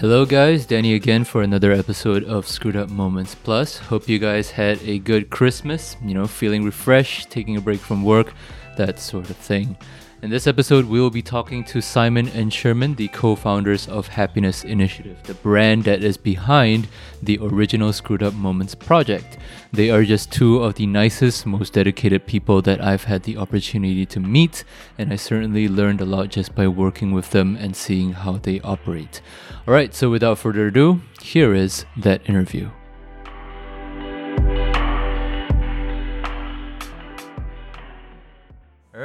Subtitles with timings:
[0.00, 0.64] Hello, guys.
[0.64, 3.78] Danny again for another episode of Screwed Up Moments Plus.
[3.78, 8.04] Hope you guys had a good Christmas, you know, feeling refreshed, taking a break from
[8.04, 8.32] work,
[8.76, 9.76] that sort of thing.
[10.20, 14.08] In this episode, we will be talking to Simon and Sherman, the co founders of
[14.08, 16.88] Happiness Initiative, the brand that is behind
[17.22, 19.38] the original Screwed Up Moments project.
[19.72, 24.04] They are just two of the nicest, most dedicated people that I've had the opportunity
[24.06, 24.64] to meet,
[24.98, 28.58] and I certainly learned a lot just by working with them and seeing how they
[28.62, 29.20] operate.
[29.68, 32.70] Alright, so without further ado, here is that interview.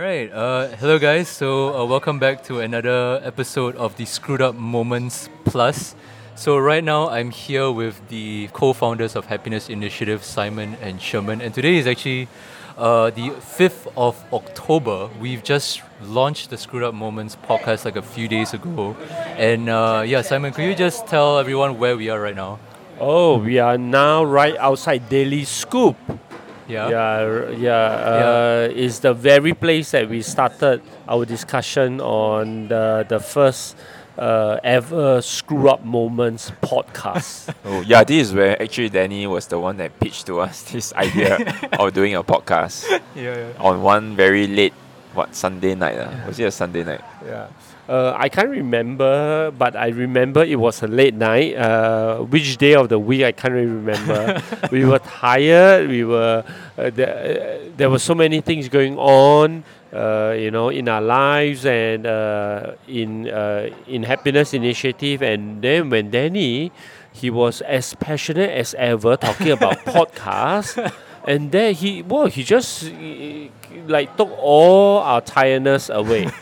[0.03, 0.31] Right.
[0.33, 1.29] Uh, hello, guys.
[1.29, 5.95] So, uh, welcome back to another episode of the Screwed Up Moments Plus.
[6.35, 11.39] So, right now, I'm here with the co founders of Happiness Initiative, Simon and Sherman.
[11.39, 12.27] And today is actually
[12.77, 15.09] uh, the 5th of October.
[15.21, 18.97] We've just launched the Screwed Up Moments podcast like a few days ago.
[19.37, 22.59] And uh, yeah, Simon, could you just tell everyone where we are right now?
[22.99, 25.95] Oh, we are now right outside Daily Scoop.
[26.67, 26.89] Yeah.
[26.89, 27.85] Yeah, r- yeah.
[28.69, 33.75] Uh, It's the very place that we started our discussion on the the first
[34.17, 37.53] uh, ever Screw Up Moments podcast.
[37.65, 40.93] Oh yeah, this is where actually Danny was the one that pitched to us this
[40.93, 41.37] idea
[41.79, 43.47] of doing a podcast Yeah, yeah.
[43.59, 44.73] on one very late
[45.13, 45.97] what Sunday night.
[45.97, 46.27] Uh.
[46.27, 47.01] Was it a Sunday night?
[47.25, 47.47] yeah.
[47.87, 51.55] Uh, I can't remember, but I remember it was a late night.
[51.55, 54.41] Uh, which day of the week I can't really remember.
[54.71, 55.89] we were tired.
[55.89, 56.45] We were
[56.77, 61.01] uh, there, uh, there were so many things going on, uh, you know, in our
[61.01, 65.21] lives and uh, in uh, in happiness initiative.
[65.21, 66.71] And then when Danny,
[67.11, 70.79] he was as passionate as ever talking about podcasts.
[71.25, 72.89] And then he, well, he just uh,
[73.87, 76.29] like took all our tiredness away.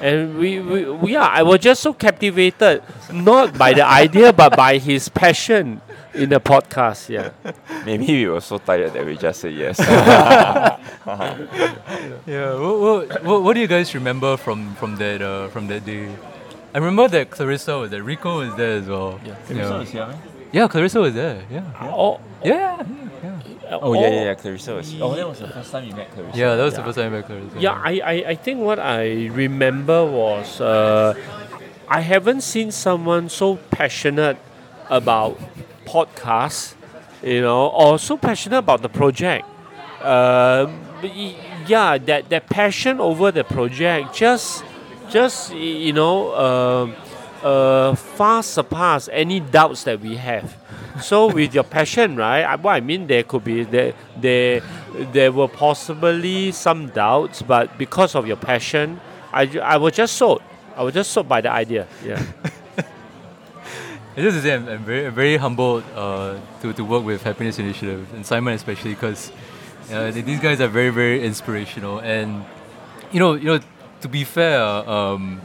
[0.00, 4.56] And we, we, we are, I was just so captivated, not by the idea, but
[4.56, 5.80] by his passion
[6.14, 7.08] in the podcast.
[7.08, 7.30] Yeah.
[7.84, 9.78] Maybe we were so tired that we just said yes.
[12.26, 12.54] Yeah.
[12.54, 16.08] What, what, what, what do you guys remember from from that uh, from that day?
[16.74, 18.02] I remember that Clarissa was there.
[18.02, 19.18] Rico was there as well.
[19.24, 19.34] Yeah.
[19.46, 20.18] clarissa
[20.52, 21.42] Yeah, Clarissa was there.
[21.50, 21.64] Yeah.
[21.80, 22.84] Oh, Yeah.
[23.68, 23.78] Yeah.
[23.82, 24.34] oh yeah, yeah, yeah.
[24.34, 25.00] Clarissa was.
[25.00, 26.38] Oh, that was the first time you met Clarissa.
[26.38, 27.60] Yeah, that was the first time I met Clarissa.
[27.60, 31.14] Yeah, I, I, I think what I remember was uh,
[31.88, 34.38] I haven't seen someone so passionate
[34.88, 35.38] about
[35.84, 36.74] podcasts,
[37.22, 39.46] you know, or so passionate about the project.
[40.02, 41.14] Um, but
[41.66, 44.64] yeah, that, that passion over the project just,
[45.10, 46.94] just you know, um
[47.42, 50.56] uh, far surpass any doubts that we have.
[51.02, 52.42] So with your passion, right?
[52.42, 54.62] I, what I mean, there could be there, there,
[55.12, 59.00] there were possibly some doubts, but because of your passion,
[59.32, 60.42] I, I was just sold.
[60.76, 61.86] I was just sold by the idea.
[62.04, 62.22] Yeah.
[64.16, 67.60] I just to say, I'm, I'm very, very humbled uh, to, to work with Happiness
[67.60, 69.30] Initiative and Simon especially because
[69.92, 72.00] uh, these guys are very, very inspirational.
[72.00, 72.44] And
[73.12, 73.60] you know, you know,
[74.00, 75.40] to be fair, um,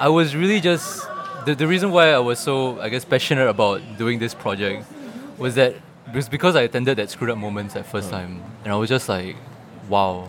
[0.00, 1.06] I was really just
[1.44, 4.86] the, the reason why I was so, I guess, passionate about doing this project
[5.36, 5.74] was that
[6.14, 8.12] was because I attended that screwed up moments at first oh.
[8.12, 9.36] time, and I was just like,
[9.90, 10.26] wow,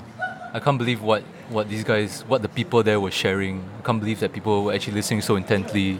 [0.53, 3.63] I can't believe what what these guys, what the people there were sharing.
[3.79, 5.91] I can't believe that people were actually listening so intently.
[5.91, 5.99] You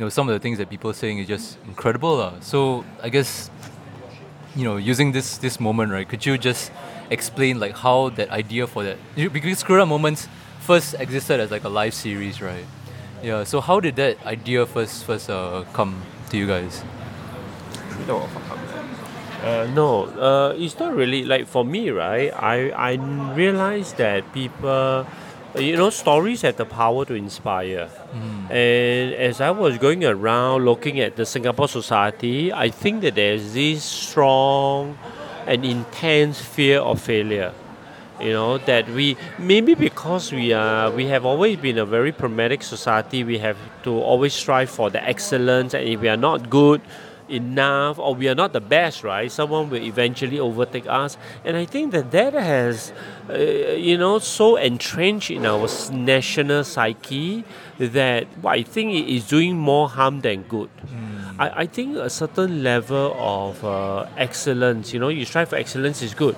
[0.00, 2.16] know, some of the things that people are saying is just incredible.
[2.16, 2.40] lah.
[2.40, 3.50] So I guess,
[4.56, 6.08] you know, using this this moment, right?
[6.08, 6.72] Could you just
[7.10, 10.26] explain like how that idea for that because screwed up moments
[10.60, 12.64] first existed as like a live series, right?
[13.24, 13.44] Yeah.
[13.44, 16.84] So how did that idea first first uh, come to you guys?
[19.42, 22.30] Uh, no, uh, it's not really like for me, right?
[22.36, 22.92] I I
[23.32, 25.06] realized that people,
[25.56, 27.88] you know, stories have the power to inspire.
[28.50, 33.54] And as I was going around looking at the Singapore society, I think that there's
[33.54, 34.98] this strong
[35.46, 37.52] and intense fear of failure.
[38.20, 42.62] You know that we maybe because we are we have always been a very pragmatic
[42.62, 43.24] society.
[43.24, 46.80] We have to always strive for the excellence, and if we are not good
[47.28, 49.32] enough or we are not the best, right?
[49.32, 52.92] Someone will eventually overtake us, and I think that that has,
[53.28, 57.44] uh, you know, so entrenched in our national psyche
[57.78, 60.70] that I think it is doing more harm than good.
[61.38, 66.02] I, I think a certain level of uh, excellence, you know, you strive for excellence
[66.02, 66.36] is good.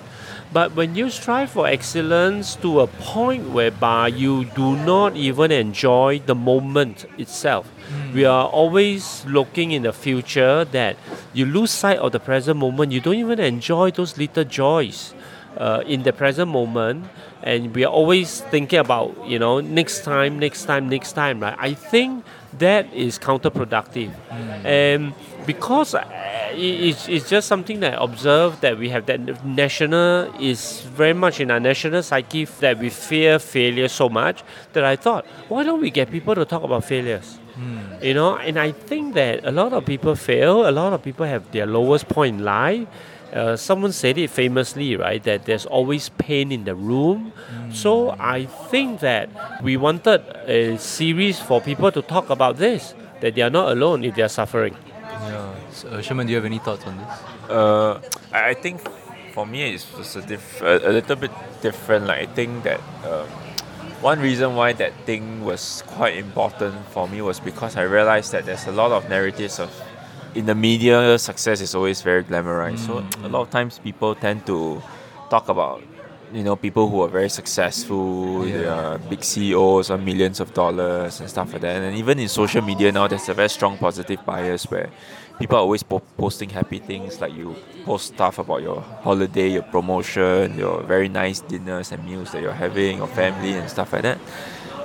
[0.51, 6.19] But when you strive for excellence to a point whereby you do not even enjoy
[6.25, 7.69] the moment itself,
[8.13, 10.97] we are always looking in the future that
[11.33, 12.91] you lose sight of the present moment.
[12.91, 15.13] You don't even enjoy those little joys
[15.57, 17.05] uh, in the present moment,
[17.43, 21.41] and we are always thinking about you know next time, next time, next time.
[21.41, 21.55] Right?
[21.57, 22.23] I think
[22.57, 24.11] that is counterproductive.
[24.63, 25.13] And
[25.45, 26.03] because uh,
[26.53, 31.39] it's, it's just something that I observe that we have that national is very much
[31.39, 35.81] in our national psyche that we fear failure so much that I thought, why don't
[35.81, 37.39] we get people to talk about failures?
[38.01, 41.25] You know, and I think that a lot of people fail, a lot of people
[41.25, 42.87] have their lowest point in life.
[43.33, 45.21] Uh, someone said it famously, right?
[45.23, 47.33] That there's always pain in the room.
[47.73, 49.29] So I think that
[49.61, 54.03] we wanted a series for people to talk about this, that they are not alone
[54.05, 54.75] if they are suffering.
[55.03, 55.53] Yeah.
[55.71, 57.07] So, uh, Sherman, do you have any thoughts on this?
[57.49, 57.99] Uh,
[58.31, 58.81] I I think
[59.33, 61.31] for me it's just a, diff- a, a little bit
[61.61, 62.07] different.
[62.07, 63.27] Like I think that um,
[64.01, 68.45] one reason why that thing was quite important for me was because I realized that
[68.45, 69.69] there's a lot of narratives of
[70.37, 72.85] in the media success is always very glamorized.
[72.85, 73.25] So mm.
[73.25, 74.81] a lot of times people tend to
[75.29, 75.81] talk about
[76.31, 78.57] you know people who are very successful, yeah.
[78.57, 81.81] they are big CEOs on millions of dollars and stuff like that.
[81.81, 84.89] And even in social media now, there's a very strong positive bias where
[85.39, 87.55] people are always po- posting happy things like you
[87.85, 92.53] post stuff about your holiday, your promotion, your very nice dinners and meals that you're
[92.53, 94.19] having, your family and stuff like that.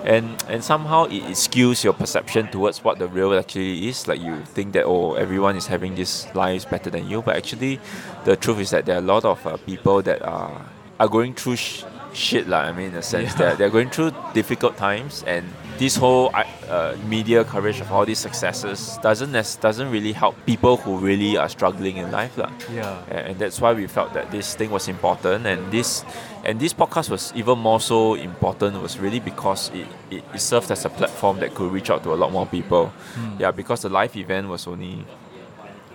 [0.05, 4.09] And and somehow it, it skews your perception towards what the real actually is.
[4.09, 7.79] Like you think that oh everyone is having these lives better than you, but actually
[8.25, 10.67] the truth is that there are a lot of uh, people that are
[10.99, 13.39] are going through sh- shit like I mean, in a sense Yeah.
[13.51, 15.45] that they're going through difficult times, and
[15.79, 20.77] this whole uh, uh, media coverage of all these successes doesn't doesn't really help people
[20.77, 22.51] who really are struggling in life lah.
[22.73, 23.03] Yeah.
[23.11, 26.05] And that's why we felt that this thing was important and this
[26.45, 30.71] and this podcast was even more so important was really because it, it, it served
[30.71, 32.93] as a platform that could reach out to a lot more people
[33.39, 35.05] yeah because the live event was only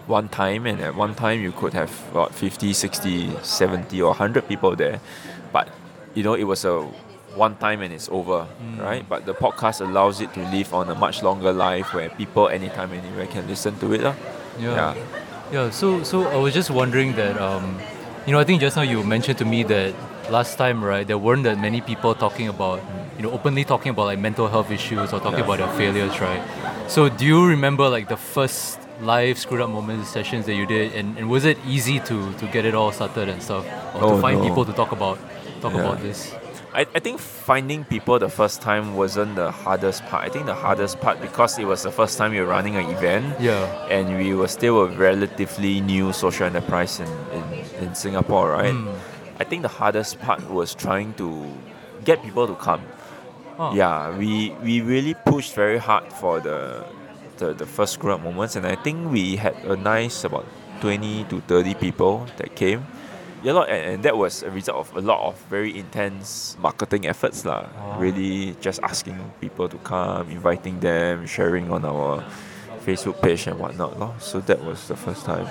[0.08, 4.48] one time and at one time you could have about 50 60 70 or 100
[4.48, 5.02] people there
[5.52, 5.68] but
[6.14, 6.88] you know it was a
[7.38, 8.48] one time and it's over
[8.80, 12.50] right but the podcast allows it to live on a much longer life where people
[12.50, 14.16] anytime anywhere can listen to it lah.
[14.60, 14.74] Yeah.
[14.76, 14.94] yeah.
[15.52, 17.80] Yeah, so so I was just wondering that um,
[18.26, 19.94] you know I think just now you mentioned to me that
[20.30, 22.82] last time right there weren't that many people talking about
[23.16, 25.46] you know openly talking about like mental health issues or talking Yeah.
[25.48, 26.44] about their failures right.
[26.92, 30.92] So do you remember like the first live screwed up moments sessions that you did
[30.98, 33.64] and, and was it easy to to get it all started and stuff
[33.96, 34.48] or Oh, to find no.
[34.50, 35.16] people to talk about
[35.62, 35.86] talk Yeah.
[35.86, 36.34] about this?
[36.74, 40.26] I, I think finding people the first time wasn't the hardest part.
[40.26, 42.86] I think the hardest part because it was the first time we were running an
[42.90, 43.66] event Yeah.
[43.90, 47.44] and we were still a relatively new social enterprise in, in,
[47.88, 48.74] in Singapore, right?
[48.74, 48.94] Mm.
[49.40, 51.52] I think the hardest part was trying to
[52.04, 52.82] get people to come.
[53.58, 53.72] Huh.
[53.74, 56.86] Yeah, we we really pushed very hard for the
[57.38, 60.46] the, the first screw up moments and I think we had a nice about
[60.82, 62.86] 20 to 30 people that came.
[63.44, 67.06] Yeah, lot, and, and that was a result of a lot of very intense marketing
[67.06, 67.46] efforts.
[67.46, 67.68] lah.
[67.78, 68.00] Oh.
[68.00, 72.24] Really just asking people to come, inviting them, sharing on our
[72.86, 74.00] Facebook page and whatnot.
[74.00, 74.14] lor.
[74.20, 75.46] So that was the first time.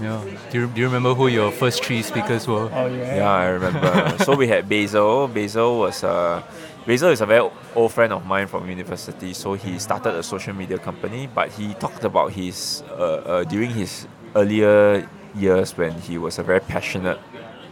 [0.00, 0.22] Yeah.
[0.50, 2.68] Do you, do you remember who your first three speakers were?
[2.72, 4.16] Oh Yeah, I remember.
[4.24, 5.28] so we had Basil.
[5.28, 6.42] Basil was a
[6.86, 9.32] Basil is a very old friend of mine from university.
[9.32, 13.70] So he started a social media company, but he talked about his uh, uh, during
[13.70, 14.06] his
[14.36, 17.18] earlier years when he was a very passionate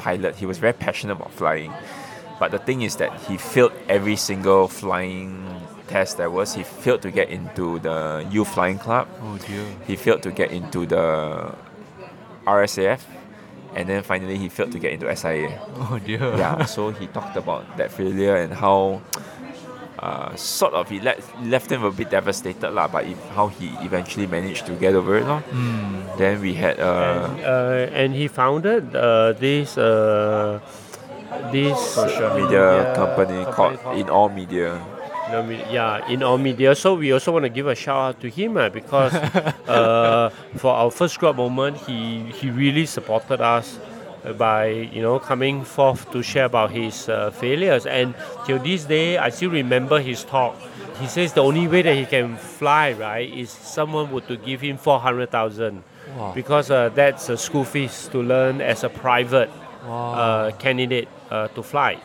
[0.06, 0.32] pilot.
[0.42, 1.72] He was very passionate about flying,
[2.40, 5.26] but the thing is that he failed every single flying
[5.88, 6.54] test there was.
[6.54, 7.98] He failed to get into the
[8.34, 9.64] youth flying club Oh dear.
[9.86, 11.04] he failed to get into the
[12.46, 13.00] RSAF,
[13.76, 15.58] and then finally he failed to get into SIA.
[15.90, 16.18] Oh dear.
[16.36, 19.02] Yeah, so he talked about that failure and how
[20.02, 23.70] uh, sort of he let, left him a bit devastated lah, but if, how he
[23.86, 25.24] eventually managed to get over it.
[25.24, 25.42] lor.
[25.50, 26.18] Mm.
[26.18, 30.58] Then we had uh, and, uh, and he founded uh, this uh,
[31.52, 34.82] this social media yeah, company called In All Media.
[35.30, 36.74] No, me- yeah, in all media.
[36.74, 39.14] So we also want to give a shout out to him uh, because
[39.70, 43.78] uh, for our first group moment, he he really supported us
[44.38, 47.86] by you know coming forth to share about his uh, failures.
[47.86, 48.14] And
[48.46, 50.54] till this day, I still remember his talk.
[51.00, 54.60] He says the only way that he can fly right is someone would to give
[54.60, 55.82] him four hundred thousand.
[56.16, 56.32] Wow.
[56.34, 59.50] Because uh, that's a school fees to learn as a private
[59.84, 60.12] Wow.
[60.14, 61.98] uh, candidate uh, to fly.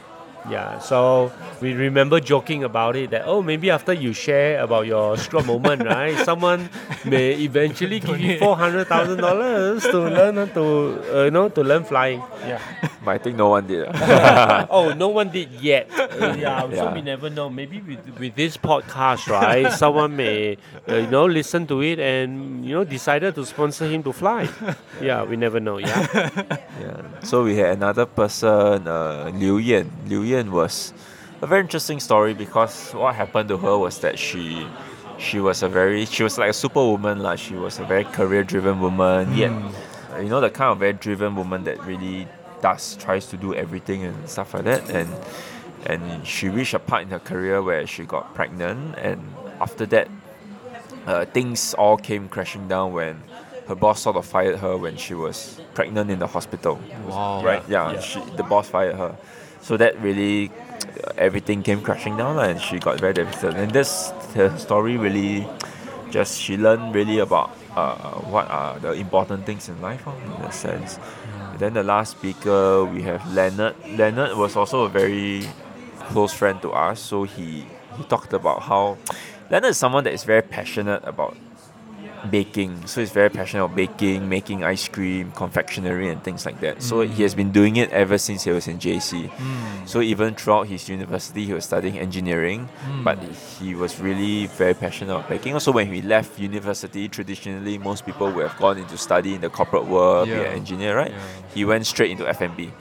[0.50, 5.18] Yeah, so we remember joking about it that oh maybe after you share about your
[5.18, 6.16] stroke moment, right?
[6.24, 6.70] Someone
[7.04, 10.63] may eventually give you four hundred thousand dollars to learn to
[11.12, 12.24] uh, you know to learn flying.
[12.48, 12.62] Yeah.
[13.08, 13.88] But I think no one did.
[14.70, 15.88] oh, no one did yet.
[15.96, 16.94] Uh, yeah, so Yeah.
[16.94, 17.48] we never know.
[17.50, 19.72] Maybe with, with this podcast, right?
[19.72, 20.58] someone may
[20.92, 24.51] uh, you know listen to it and you know decided to sponsor him to fly.
[25.00, 25.80] Yeah, we never know.
[25.80, 26.04] Yeah.
[26.84, 27.00] Yeah.
[27.24, 29.88] So we had another person, uh, Liu Yan.
[30.12, 30.94] Liu Yan was
[31.41, 34.67] a very interesting story because what happened to her was that she
[35.17, 38.44] she was a very she was like a superwoman like she was a very career
[38.44, 39.51] driven woman yet
[40.13, 42.27] uh, you know the kind of very driven woman that really
[42.62, 44.89] does tries to do everything and stuff like that.
[44.89, 45.10] And
[45.86, 48.96] and she reached a part in her career where she got pregnant.
[48.98, 49.22] And
[49.62, 50.10] after that
[51.06, 53.22] uh, things all came crashing down when
[53.67, 56.79] her boss sort of fired her when she was pregnant in the hospital.
[57.08, 57.44] Wow.
[57.44, 57.63] right?
[57.70, 58.00] Yeah, Yeah.
[58.00, 59.15] She, the boss fired her
[59.67, 60.50] so that really
[61.03, 63.57] uh, everything came crashing down and she got very devastated.
[63.57, 65.45] And this her story really
[66.09, 70.31] just she learned really about uh, what are the important things in life lor, in
[70.47, 71.00] a sense.
[71.51, 73.75] And then the last speaker we have Leonard.
[74.00, 75.43] Leonard was also a very
[76.15, 77.01] close friend to us.
[77.01, 78.97] So he he talked about how
[79.51, 81.36] Leonard is someone that is very passionate about
[82.29, 82.86] baking.
[82.88, 86.81] So he's very passionate about baking, making ice cream, confectionery, and things like that.
[86.81, 87.38] So he has mm.
[87.38, 89.29] been doing it ever since he was in JC.
[89.29, 89.88] Mm.
[89.88, 93.03] So even throughout his university, he was studying engineering, mm.
[93.03, 93.17] but
[93.60, 95.53] he was really very passionate about baking.
[95.53, 99.50] Also, when he left university, traditionally most people would have gone into study in the
[99.50, 101.12] corporate world, be an engineer, right?
[101.12, 101.22] Yeah.
[101.53, 102.72] He went straight into F&B.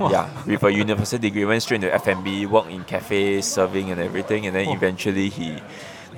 [0.00, 4.46] Yeah, with a university degree, went straight into F&B, worked in cafes, serving and everything,
[4.46, 4.74] and then Oh.
[4.74, 5.60] eventually he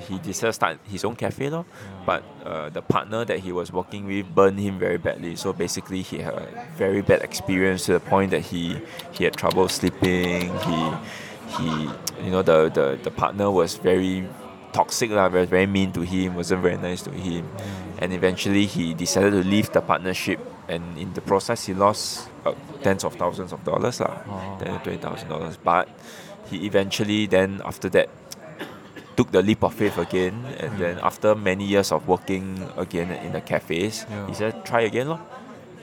[0.07, 1.65] he decided to start his own cafe, lor.
[2.05, 5.35] But uh, the partner that he was working with burned him very badly.
[5.35, 8.77] So basically, he had a very bad experience to the point that he
[9.11, 10.49] he had trouble sleeping.
[10.67, 10.79] He
[11.57, 11.69] he
[12.25, 14.27] you know the the, the partner was very
[14.73, 17.43] toxic lah, was very mean to him, wasn't very nice to him,
[17.99, 20.39] and eventually he decided to leave the partnership.
[20.71, 24.55] And in the process, he lost uh, tens of thousands of dollars lah, Oh.
[24.79, 25.57] twenty thousand dollars.
[25.59, 25.89] But
[26.47, 28.07] he eventually then after that
[29.17, 33.31] took the leap of faith again and then after many years of working again in
[33.33, 34.27] the cafes Yeah.
[34.27, 35.19] he said try again lor.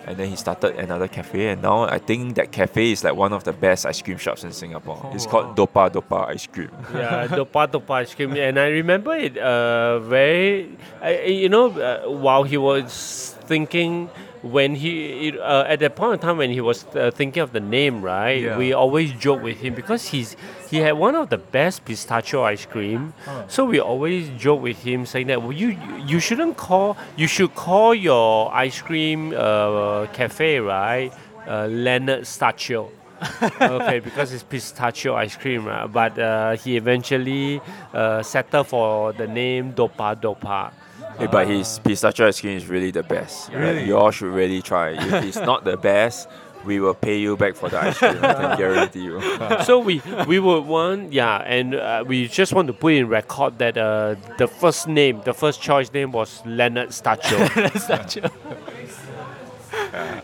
[0.07, 3.33] and then he started another cafe and now I think that cafe is like one
[3.35, 5.33] of the best ice cream shops in Singapore Oh, it's wow.
[5.33, 8.33] called Dopa Dopa ice cream yeah, Dopa Dopa ice cream.
[8.37, 10.71] And I remember it uh, very,
[11.03, 11.11] I,
[11.45, 14.09] you know, uh, while he was thinking,
[14.43, 17.53] when he, it, uh, at that point in time when he was uh, thinking of
[17.53, 18.57] the name, right, Yeah.
[18.59, 20.37] we always joke with him because he's
[20.71, 23.15] he had one of the best pistachio ice cream.
[23.49, 25.77] So we always joke with him saying that, well, you
[26.07, 31.11] you shouldn't call, you should call your ice cream uh, cafe, right,
[31.47, 32.91] uh, Leonard Stachio
[33.61, 35.91] okay, because it's pistachio ice cream, right?
[35.93, 37.61] but uh, he eventually
[37.93, 40.71] uh, settled for the name Dopa Dopa.
[41.19, 43.59] Eh, but his pistachio ice cream is really the best right?
[43.59, 43.85] Really?
[43.87, 46.29] you all should really try if it's not the best
[46.65, 49.21] we will pay you back for the ice cream I can guarantee you
[49.65, 53.59] so we we would want yeah, and uh, we just want to put in record
[53.59, 57.39] that uh, the first name, the first choice name was Leonard Stachio.
[57.79, 58.31] Such a-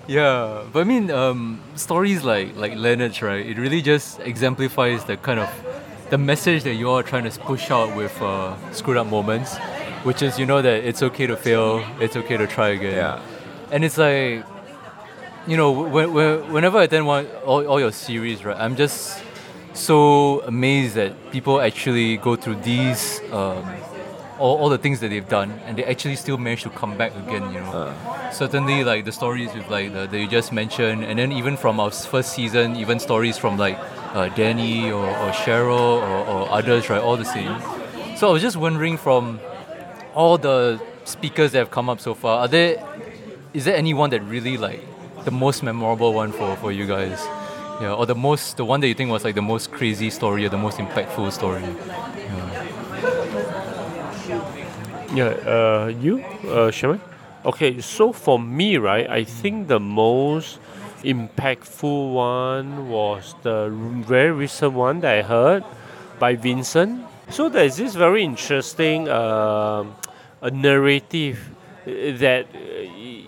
[0.07, 3.45] yeah, but I mean, um, stories like like Leonard's, right?
[3.47, 5.49] It really just exemplifies the kind of
[6.11, 9.57] the message that you are trying to push out with uh, screwed up moments,
[10.05, 12.95] which is you know that it's okay to fail, it's okay to try again.
[12.95, 13.23] Yeah.
[13.71, 14.45] And it's like,
[15.47, 18.57] you know, when, when, whenever I then one all, all your series, right?
[18.57, 19.23] I'm just
[19.73, 23.21] so amazed that people actually go through these.
[23.33, 23.65] Um,
[24.39, 27.15] all, all the things that they've done and they actually still manage to come back
[27.15, 27.95] again you know
[28.33, 31.79] certainly like the stories with like the, that you just mentioned and then even from
[31.79, 33.79] our first season even stories from like
[34.13, 37.61] uh, danny or, or cheryl or, or others right all the same
[38.17, 39.39] so i was just wondering from
[40.15, 42.83] all the speakers that have come up so far are there
[43.53, 44.81] is there anyone that really like
[45.25, 47.23] the most memorable one for, for you guys
[47.81, 50.45] yeah or the most the one that you think was like the most crazy story
[50.45, 51.63] or the most impactful story
[55.15, 57.01] Yeah, yeah uh, you, uh, Sherman?
[57.45, 60.59] Okay, so for me, right, I think the most
[61.05, 63.69] impactful one was the
[64.07, 65.65] very recent one that I heard
[66.19, 67.05] by Vincent.
[67.31, 71.41] So there's this very interesting a narrative
[71.87, 72.59] uh, that uh,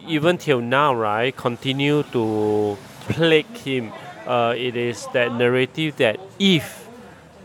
[0.07, 2.77] even till now, right, continue to
[3.09, 3.93] plague him.
[4.27, 6.87] Uh, it is that narrative that if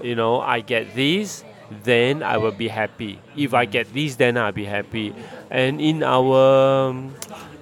[0.04, 1.44] you know i get this
[1.84, 5.14] then i will be happy if i get this then i'll be happy
[5.50, 7.16] and in our um,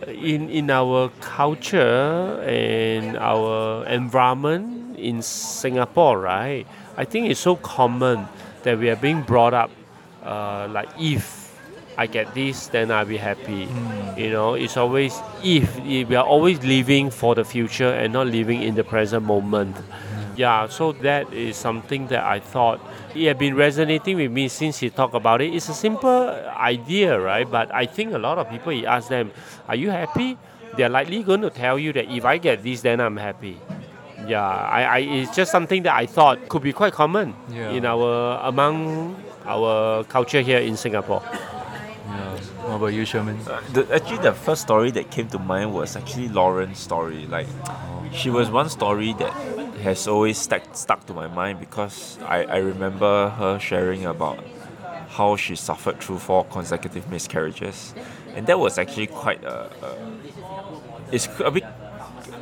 [0.07, 6.65] in in our culture and our environment in singapore right
[6.97, 8.27] i think it's so common
[8.63, 9.71] that we are being brought up
[10.23, 11.39] uh, like if
[11.97, 13.67] I get this, then I'll be happy.
[14.15, 18.27] You know, it's always if, if we are always living for the future and not
[18.27, 19.75] living in the present moment.
[20.35, 22.79] Yeah, so that is something that I thought
[23.13, 25.53] it had been resonating with me since he talked about it.
[25.53, 27.49] It's a simple idea, right?
[27.49, 29.31] But I think a lot of people, you ask them,
[29.67, 30.37] Are you happy?
[30.77, 33.59] They're likely going to tell you that if I get this, then I'm happy.
[34.27, 37.71] Yeah, I, I, it's just something that I thought could be quite common Yeah.
[37.71, 41.21] in our among our culture here in Singapore.
[41.31, 42.37] Yeah.
[42.67, 43.37] What about you, Sherman?
[43.47, 47.25] Uh, the, actually, the first story that came to mind was actually Lauren's story.
[47.25, 47.47] Like,
[48.11, 49.33] she was one story that
[49.81, 54.43] has always stuck, stuck to my mind because I, I remember her sharing about
[55.09, 57.93] how she suffered through four consecutive miscarriages.
[58.35, 59.97] And that was actually quite a, a
[61.11, 61.63] it's a bit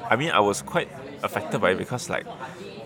[0.10, 0.90] I mean I was quite
[1.24, 2.26] affected by it because like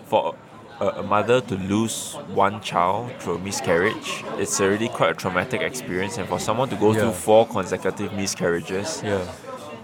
[0.06, 0.34] for
[0.80, 5.60] a, a mother to lose one child through a miscarriage, it's already quite a traumatic
[5.60, 7.00] experience and for someone to go Yeah.
[7.00, 9.26] through four consecutive miscarriages, Yeah.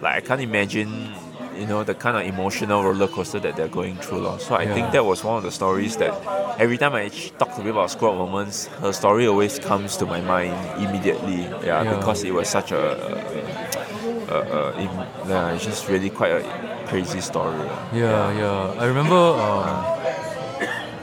[0.00, 1.14] like I can't imagine
[1.58, 4.38] you know the kind of emotional roller coaster that they're going through lor.
[4.38, 4.74] so I Yeah.
[4.74, 6.14] think that was one of the stories that
[6.58, 10.20] every time I talk to people about up moments her story always comes to my
[10.20, 11.96] mind immediately yeah, Yeah.
[11.96, 12.82] because it was such a,
[14.30, 14.82] a, a, a
[15.28, 16.42] yeah, it's just really quite a
[16.86, 17.58] crazy story
[17.92, 18.82] Yeah, yeah.
[18.82, 19.76] I remember um,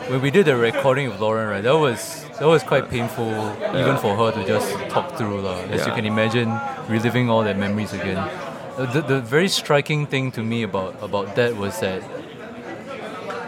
[0.09, 1.63] when we did the recording of Lauren, right?
[1.63, 3.31] That was that was quite painful,
[3.81, 5.57] even for her to just talk through, lah.
[5.71, 6.51] As you can imagine,
[6.89, 8.19] reliving all their memories again.
[8.77, 12.03] The, the very striking thing to me about about that was that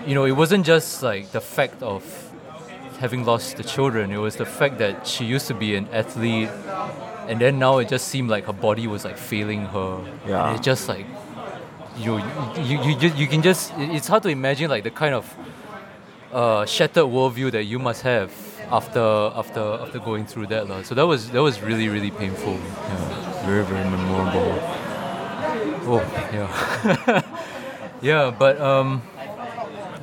[0.08, 2.04] you know it wasn't just like the fact of
[3.00, 4.12] having lost the children.
[4.12, 6.50] It was the fact that she used to be an athlete,
[7.28, 10.00] and then now it just seemed like her body was like failing her.
[10.26, 10.48] Yeah.
[10.48, 11.06] And it just like
[11.98, 12.18] you
[12.64, 15.26] you you just you can just it- it's hard to imagine like the kind of
[16.32, 18.32] uh, shattered worldview that you must have
[18.72, 19.02] after
[19.36, 20.84] after after going through that lah.
[20.84, 22.54] So that was that was really really painful.
[22.54, 24.56] Yeah, very very memorable.
[25.90, 26.02] Oh
[26.34, 27.22] yeah,
[28.02, 28.36] yeah.
[28.38, 29.02] But um,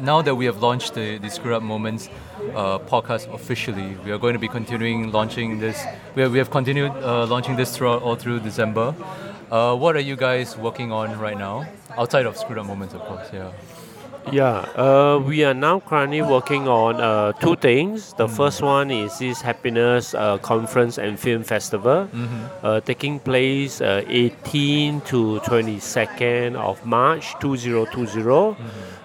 [0.01, 2.09] now that we have launched the, the Screw Up Moments
[2.55, 5.83] uh, podcast officially, we are going to be continuing launching this.
[6.15, 8.95] We have, we have continued uh, launching this throughout all through December.
[9.51, 11.67] Uh, what are you guys working on right now?
[11.99, 13.29] Outside of Screwed Up Moments, of course.
[13.33, 13.53] Yeah.
[14.33, 18.15] Yeah, uh, we are now currently working on uh, two things.
[18.15, 22.09] The first one is this Happiness uh, Conference and Film Festival,
[22.63, 28.57] uh, taking place uh, 18 to 22nd of March 2020.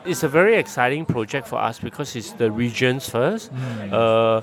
[0.06, 3.52] It's a very exciting project for us because it's the regions first.
[3.92, 4.42] Uh,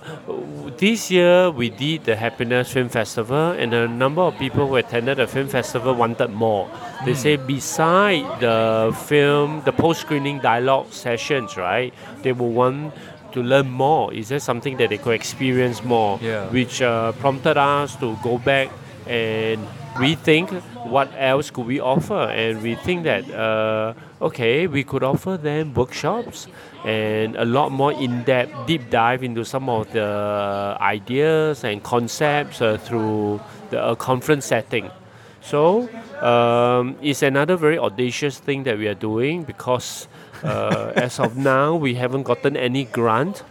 [0.76, 5.18] this year we did the Happiness Film Festival, and a number of people who attended
[5.18, 6.70] the film festival wanted more.
[7.04, 11.92] They say beside the film, the post-screening dialogue sessions, right?
[12.22, 12.94] They will want
[13.32, 14.12] to learn more.
[14.12, 16.18] Is there something that they could experience more?
[16.22, 16.48] Yeah.
[16.48, 18.70] Which uh, prompted us to go back
[19.06, 20.50] and rethink
[20.84, 22.28] what else could we offer.
[22.28, 26.48] And we think that uh, okay, we could offer them workshops
[26.84, 32.76] and a lot more in-depth, deep dive into some of the ideas and concepts uh,
[32.78, 34.90] through the a conference setting.
[35.40, 35.88] So
[36.20, 40.08] um, it's another very audacious thing that we are doing because
[40.42, 43.44] uh, as of now we haven't gotten any grant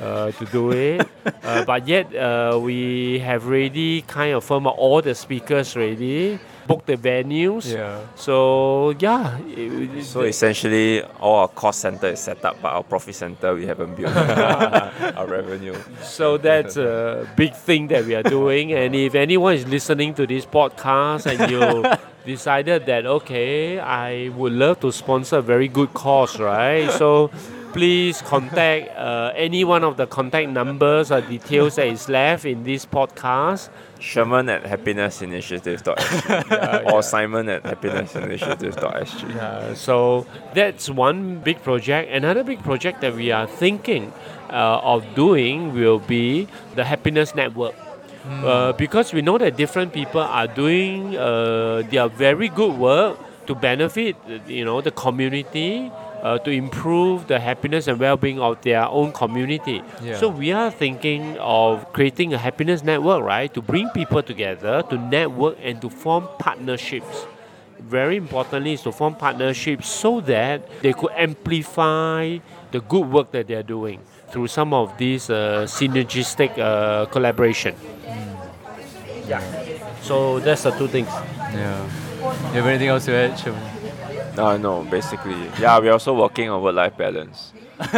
[0.00, 1.06] uh, to do it,
[1.42, 6.86] uh, but yet uh, we have already kind of firmed all the speakers ready, booked
[6.86, 7.72] the venues.
[7.72, 8.00] Yeah.
[8.16, 12.82] So yeah, it- it- so essentially all our cost center is set up but our
[12.82, 18.22] profit center we haven't built our revenue So that's a big thing that we are
[18.22, 18.72] doing.
[18.72, 21.84] And if anyone is listening to this podcast and you
[22.26, 26.90] decided that, okay, I would love to sponsor a very good cause, right?
[26.92, 27.30] So
[27.72, 32.64] please contact uh, any one of the contact numbers or details that is left in
[32.64, 33.68] this podcast.
[33.98, 39.36] Sherman at happinessinitiative.sg or Simon at happinessinitiative.sg.
[39.36, 42.10] Uh, so that's one big project.
[42.10, 44.12] Another big project that we are thinking
[44.50, 47.74] uh, of doing will be the Happiness Network.
[48.26, 53.54] Uh, because we know that different people are doing uh, their very good work to
[53.54, 55.90] benefit, you know, the community,
[56.22, 59.82] uh, to improve the happiness and well-being of their own community.
[60.02, 60.16] Yeah.
[60.16, 64.98] So we are thinking of creating a happiness network, right, to bring people together, to
[64.98, 67.26] network and to form partnerships
[67.80, 72.38] very importantly is to form partnerships so that they could amplify
[72.70, 77.74] the good work that they're doing through some of these uh, synergistic uh, collaboration.
[79.26, 79.40] Yeah.
[80.02, 81.08] So that's the two things.
[81.08, 81.88] Yeah.
[82.20, 83.79] You have anything else to add, Sherman?
[84.36, 85.36] No, no, basically.
[85.60, 87.52] Yeah, we're also working on work life balance.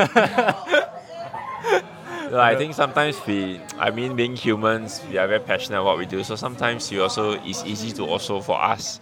[2.30, 5.98] So I think sometimes we, I mean, being humans, we are very passionate about what
[5.98, 6.24] we do.
[6.24, 9.00] So sometimes you also, it's easy to also, for us,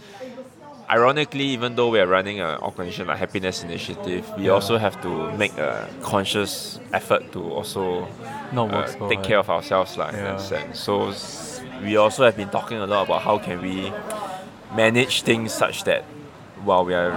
[0.91, 4.53] ironically, even though we are running an organization like Happiness Initiative, we Yeah.
[4.53, 8.09] also have to make a conscious effort to also
[8.51, 9.27] Not uh, so take hard.
[9.27, 10.79] care of ourselves like, in that sense.
[10.81, 13.93] So s- we also have been talking a lot about how can we
[14.75, 16.05] manage things such that
[16.65, 17.17] while we are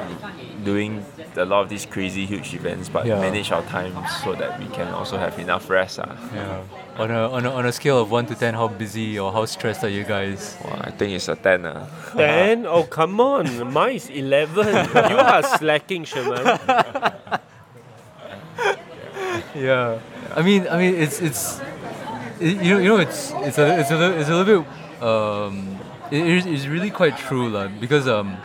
[0.63, 1.03] doing
[1.36, 3.19] a lot of these crazy huge events, but Yeah.
[3.19, 5.99] manage our time so that we can also have enough rest.
[5.99, 6.15] ah.
[6.34, 6.62] Yeah.
[7.01, 9.45] On a, on a on a scale of one to ten, how busy or how
[9.45, 10.56] stressed are you guys?
[10.63, 11.65] Well, I think it's a 10.
[11.65, 11.89] ah.
[12.15, 12.65] Ten?
[12.69, 13.49] Oh, come on.
[13.73, 14.67] Mine is 11.
[15.12, 16.45] you are slacking, Sherman.
[19.56, 19.99] Yeah.
[20.36, 21.62] I mean, I mean, it's it's,
[22.39, 25.03] it, you know, you know, it's it's a it's a little, it's a little bit
[25.03, 25.77] um,
[26.12, 27.67] it is it's really quite true, lah.
[27.67, 28.38] Because um,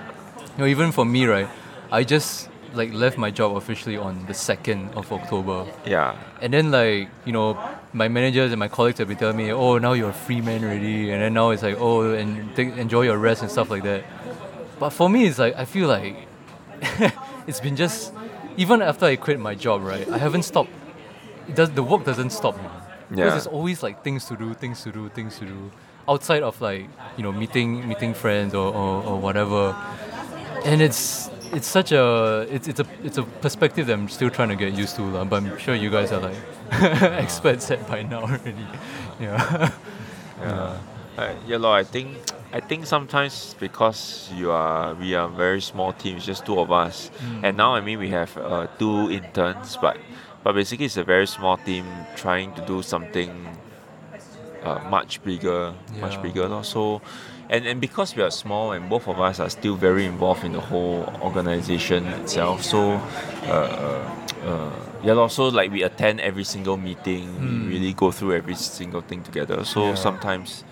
[0.59, 1.49] you know, even for me, right,
[1.93, 6.17] I just like left my job officially on the second of October, Yeah.
[6.43, 7.57] and then like you know,
[7.93, 10.63] my managers and my colleagues have been telling me, oh, now you're a free man
[10.65, 13.85] already, and then now it's like, oh, and take, enjoy your rest and stuff like
[13.85, 14.05] that.
[14.79, 16.17] But for me, it's like I feel like
[17.47, 18.13] it's been just
[18.57, 20.09] even after I quit my job, right?
[20.11, 20.71] I haven't stopped.
[21.49, 22.57] It does the work doesn't stop.
[22.57, 22.71] know.
[23.09, 23.31] Because Yeah.
[23.31, 25.71] there's always like things to do, things to do, things to do
[26.07, 29.75] outside of like you know meeting meeting friends or, or, or whatever.
[30.65, 34.49] And it's it's such a it's it's a it's a perspective that I'm still trying
[34.51, 35.25] to get used to, lah.
[35.25, 36.37] but I'm sure you guys are like
[37.25, 38.55] experts at by now already.
[39.21, 39.71] Yeah.
[40.41, 40.77] Yeah.
[41.19, 42.17] Uh, yeah, Lord, I think
[42.53, 46.71] I think sometimes because you are we are very small team, it's just two of
[46.71, 47.11] us,
[47.43, 49.97] and now I mean we have uh, two interns, but
[50.45, 53.31] but basically it's a very small team trying to do something
[54.63, 56.23] uh, much bigger, much Yeah.
[56.23, 56.49] bigger.
[56.49, 56.63] lor.
[56.63, 57.03] So,
[57.51, 60.53] and and because we are small and both of us are still very involved in
[60.53, 63.01] the whole organization itself, so.
[63.47, 64.71] Uh, uh, uh,
[65.03, 67.29] yeah, lor, so like we attend every single meeting,
[67.67, 69.65] we really go through every single thing together.
[69.65, 69.95] So Yeah.
[69.95, 70.65] sometimes,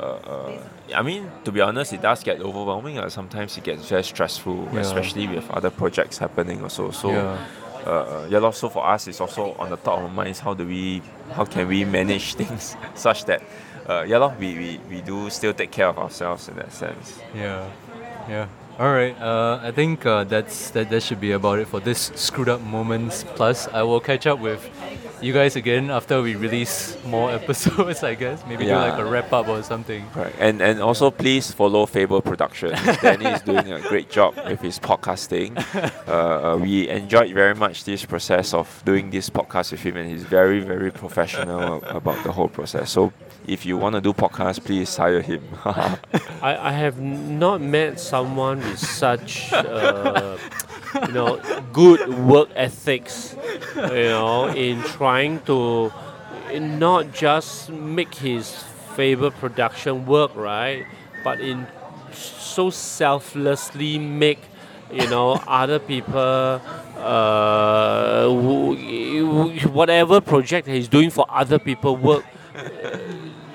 [0.00, 0.52] uh, uh,
[0.94, 2.98] I mean, to be honest, it does get overwhelming.
[2.98, 4.80] Uh, sometimes it gets very stressful, Yeah.
[4.80, 6.90] especially with other projects happening also.
[6.90, 7.38] So, Yeah.
[7.86, 10.40] uh, uh, yeah, so for us, it's also on the top of our minds.
[10.40, 13.42] How do we, how can we manage things such that,
[13.88, 17.20] uh, yeah, lor, we, we, we do still take care of ourselves in that sense.
[17.34, 17.70] Yeah,
[18.28, 18.46] yeah.
[18.78, 19.16] All right.
[19.20, 20.90] Uh, I think uh, that's that.
[20.90, 23.24] That should be about it for this screwed up moments.
[23.36, 24.68] Plus, I will catch up with
[25.22, 28.02] you guys again after we release more episodes.
[28.02, 30.04] I guess maybe do like a wrap up or something.
[30.16, 30.34] Right.
[30.40, 32.80] And and also please follow Fable Productions.
[33.02, 35.54] Danny is doing a great job with his podcasting.
[36.06, 40.10] Uh, uh, we enjoyed very much this process of doing this podcast with him, and
[40.10, 42.90] he's very very professional about the whole process.
[42.90, 43.12] So
[43.46, 45.42] if you want to do podcast, please hire him.
[45.64, 45.98] I,
[46.42, 50.38] I have not met someone with such uh,
[51.06, 51.40] you know
[51.72, 53.36] good work ethics
[53.76, 55.92] you know in trying to
[56.60, 58.54] not just make his
[58.94, 60.86] Fable Production work right
[61.24, 61.66] but in
[62.12, 64.38] so selflessly make
[64.92, 66.60] you know other people
[66.98, 68.28] uh,
[69.72, 72.24] whatever project he's doing for other people work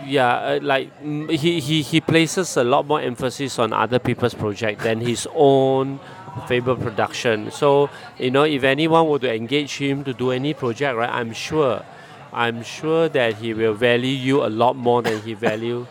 [0.09, 4.33] yeah, uh, like mm, he, he he places a lot more emphasis on other people's
[4.33, 5.99] project than his own
[6.47, 7.51] Fable Production.
[7.51, 11.33] So you know, if anyone were to engage him to do any project, right, I'm
[11.33, 11.85] sure,
[12.33, 15.85] I'm sure that he will value you a lot more than he value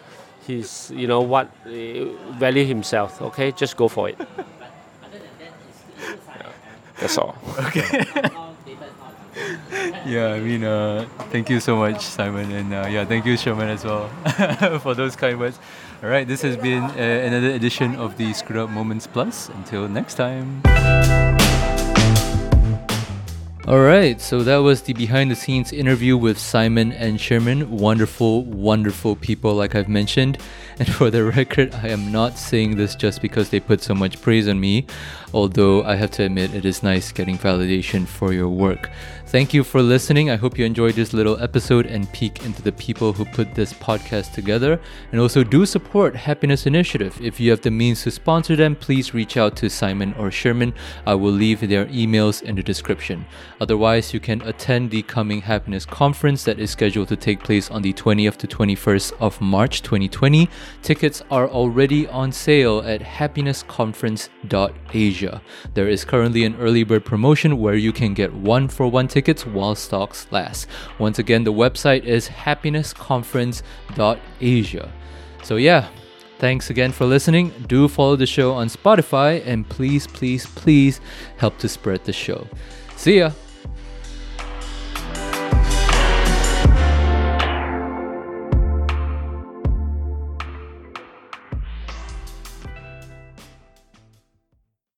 [0.46, 1.70] his, you know, what uh,
[2.38, 3.22] value himself.
[3.22, 4.18] Okay, just go for it.
[6.98, 7.36] That's all.
[10.08, 13.68] Yeah, I mean, uh, thank you so much, Simon, and uh, yeah, thank you, Sherman,
[13.68, 14.08] as well,
[14.80, 15.58] for those kind words.
[16.02, 19.50] All right, this has been uh, another edition of the Screwed Up Moments Plus.
[19.50, 20.62] Until next time.
[23.68, 27.70] All right, so that was the behind the scenes interview with Simon and Sherman.
[27.70, 30.38] Wonderful, wonderful people, like I've mentioned.
[30.78, 34.22] And for the record, I am not saying this just because they put so much
[34.22, 34.86] praise on me,
[35.34, 38.88] although I have to admit it is nice getting validation for your work.
[39.30, 40.30] Thank you for listening.
[40.30, 43.74] I hope you enjoyed this little episode and peek into the people who put this
[43.74, 44.80] podcast together.
[45.12, 47.14] And also do support Happiness Initiative.
[47.20, 50.72] If you have the means to sponsor them, please reach out to Simon or Sherman.
[51.06, 53.26] I will leave their emails in the description.
[53.60, 57.82] Otherwise, you can attend the coming Happiness Conference that is scheduled to take place on
[57.82, 60.48] the 20th to 21st of March 2020.
[60.80, 65.42] Tickets are already on sale at happinessconference.asia.
[65.74, 69.44] There is currently an early bird promotion where you can get one for one tickets
[69.44, 70.68] while stocks last.
[71.00, 74.92] Once again, the website is happinessconference.asia.
[75.42, 75.88] So, yeah,
[76.38, 77.52] thanks again for listening.
[77.66, 81.00] Do follow the show on Spotify and please, please, please
[81.36, 82.46] help to spread the show.
[82.96, 83.32] See ya!